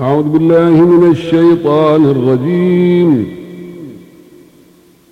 [0.00, 3.26] أعوذ بالله من الشيطان الرجيم.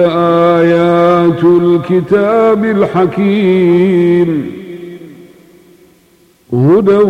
[0.63, 4.51] آيات الكتاب الحكيم.
[6.53, 7.03] هدى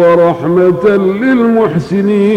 [0.00, 2.36] ورحمة للمحسنين.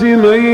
[0.00, 0.44] من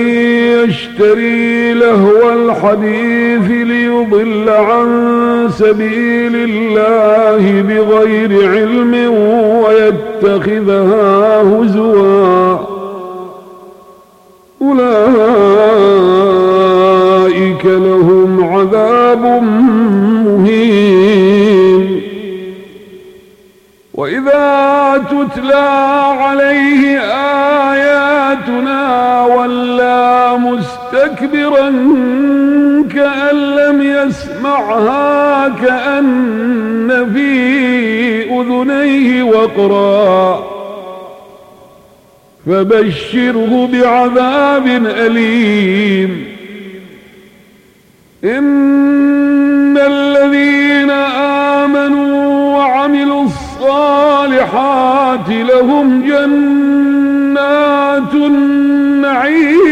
[0.65, 8.95] يشتري لهو الحديث ليضل عن سبيل الله بغير علم
[9.65, 12.57] ويتخذها هزوا.
[14.63, 15.58] أولئك
[42.49, 46.25] فبشره بعذاب أليم.
[48.25, 50.91] إن الذين
[51.61, 59.69] آمنوا وعملوا الصالحات لهم جنات النعيم.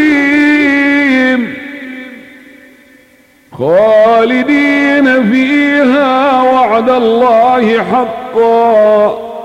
[3.58, 9.36] خالدين فيها وعد الله حقا.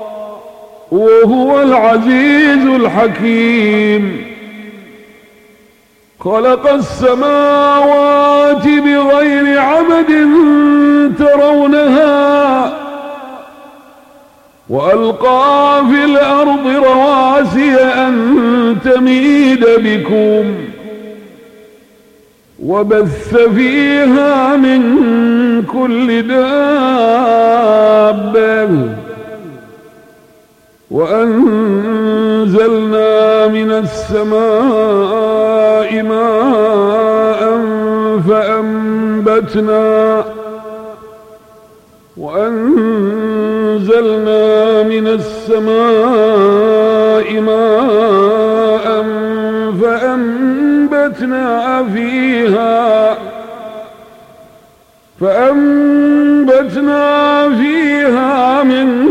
[0.91, 4.31] وهو العزيز الحكيم.
[6.19, 10.11] خلق السماوات بغير عمد
[11.19, 12.73] ترونها
[14.69, 20.55] وألقى في الأرض رواسي أن تميد بكم
[22.63, 24.81] وبث فيها من
[25.63, 26.61] كل دابة.
[30.91, 32.71] وأنزلنا
[33.47, 34.41] من السماء
[36.03, 37.41] ماء
[38.29, 40.25] فأنبتنا
[42.17, 43.23] وأنزلنا
[44.83, 46.51] من السماء
[47.41, 49.05] ماء
[49.81, 51.45] فأنبتنا
[51.93, 53.17] فيها
[55.21, 57.01] فأنبتنا
[57.49, 59.10] فيها من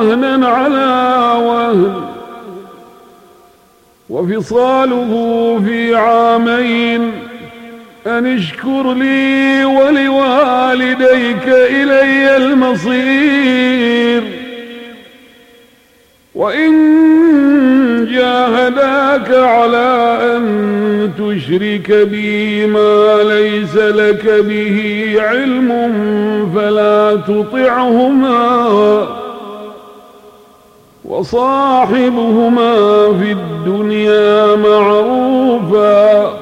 [0.00, 0.86] وهنا على
[1.46, 1.94] وهن
[4.10, 5.12] وفصاله
[5.66, 7.12] في عامين
[8.06, 14.22] أن اشكر لي ولوالديك إلي المصير
[16.34, 16.72] وإن
[18.12, 25.68] جاهداك على أن تشرك بي ما ليس لك به علم
[26.54, 29.19] فلا تطعهما
[31.10, 32.74] وصاحبهما
[33.18, 36.32] في الدنيا معروفا.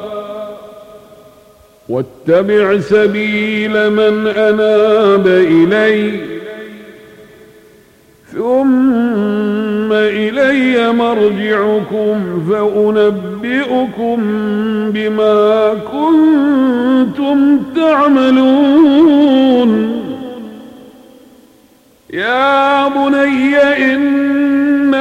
[1.88, 6.20] واتبع سبيل من أناب إلي
[8.32, 12.16] ثم إلي مرجعكم
[12.50, 14.18] فأنبئكم
[14.94, 19.70] بما كنتم تعملون.
[22.12, 23.56] يا بني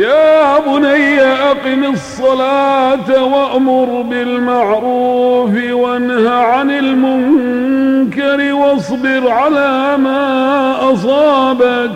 [0.00, 11.90] يا بني أقم الصلاة وأمر بالمعروف وانه عن المنكر واصبر على ما أصابك.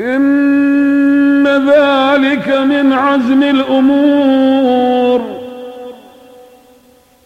[0.00, 5.35] إن ذلك من عزم الأمور.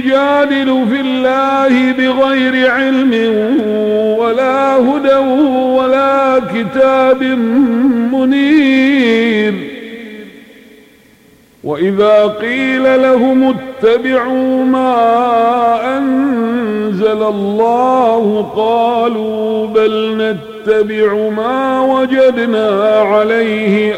[0.00, 3.12] يجادل في الله بغير علم
[4.18, 5.16] ولا هدى
[5.76, 7.22] ولا كتاب
[8.12, 9.54] منير.
[11.64, 23.94] وإذا قيل لهم اتبعوا ما أنزل الله قالوا بل نتبع ما وجدنا عليه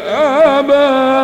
[0.57, 1.23] آباءنا.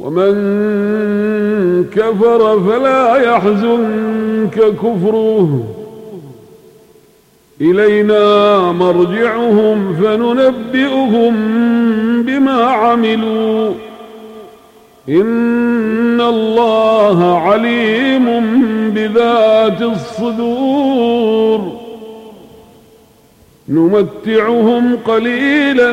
[0.00, 0.34] ومن
[1.84, 5.64] كفر فلا يحزنك كفره.
[7.60, 11.34] إلينا مرجعهم فننبئهم
[12.22, 13.72] بما عملوا.
[15.08, 18.40] إن الله عليم
[18.94, 21.80] بذات الصدور.
[23.68, 25.92] نمتعهم قليلا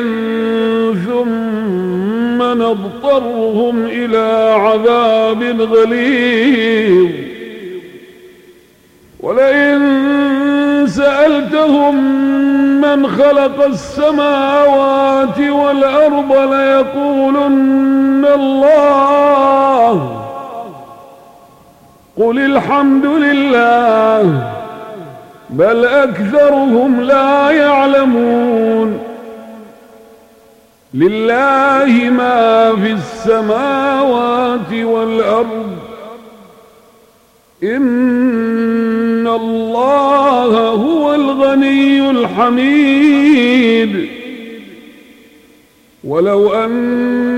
[1.06, 2.07] ثم
[2.54, 7.10] نضطرهم إلى عذاب غليظ.
[9.20, 9.78] ولئن
[10.88, 11.94] سألتهم
[12.80, 20.14] من خلق السماوات والأرض ليقولن الله.
[22.18, 24.52] قل الحمد لله
[25.50, 29.07] بل أكثرهم لا يعلمون.
[30.94, 35.76] لله ما في السماوات والأرض.
[37.62, 44.08] إن الله هو الغني الحميد.
[46.04, 47.37] ولو أن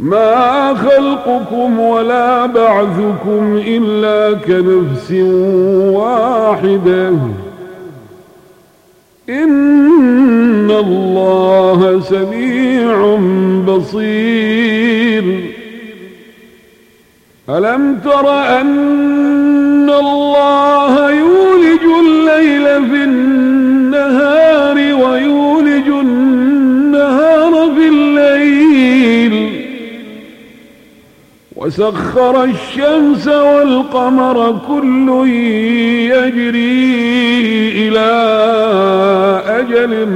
[0.00, 5.12] ما خلقكم ولا بعثكم إلا كنفس
[5.92, 7.08] واحدة.
[9.28, 13.18] إن الله سميع
[13.66, 15.50] بصير.
[17.48, 23.33] ألم تر أن الله يولج الليل في النهار
[31.78, 35.28] وسخر الشمس والقمر كل
[36.10, 36.92] يجري
[37.88, 38.10] إلى
[39.46, 40.08] أجل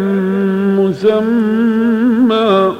[0.79, 2.73] مسمى.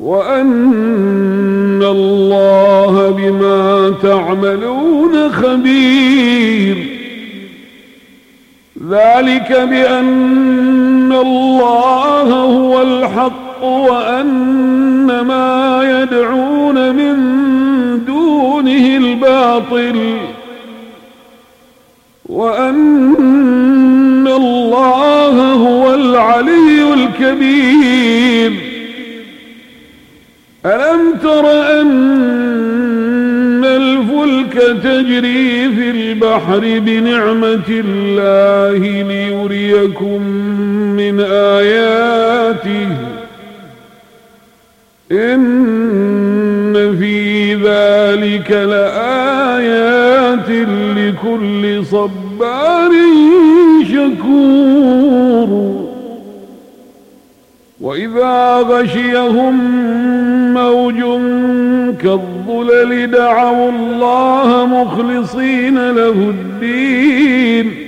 [0.00, 6.76] وأن الله بما تعملون خبير.
[8.90, 16.47] ذلك بأن الله هو الحق وأن ما يدعون
[16.92, 17.16] من
[18.04, 20.16] دونه الباطل
[22.26, 28.52] وأن الله هو العلي الكبير.
[30.66, 40.22] ألم تر أن الفلك تجري في البحر بنعمة الله ليريكم
[40.96, 42.88] من آياته؟
[45.12, 45.77] إن
[47.68, 50.48] ذلك لآيات
[50.96, 52.92] لكل صبار
[53.92, 55.50] شكور.
[57.80, 59.54] وإذا غشيهم
[60.54, 61.00] موج
[62.02, 67.87] كالظلل دعوا الله مخلصين له الدين.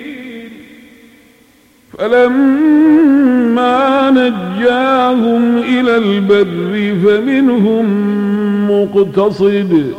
[2.00, 3.80] فلما
[4.10, 7.86] نجاهم إلى البر فمنهم
[8.70, 9.92] مقتصد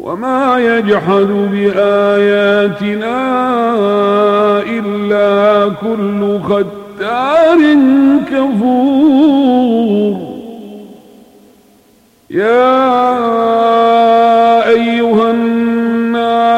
[0.00, 3.16] وما يجحد بآياتنا
[4.62, 7.58] إلا كل ختار
[8.30, 10.16] كفور.
[12.30, 12.82] يا
[14.68, 15.51] أيها الناس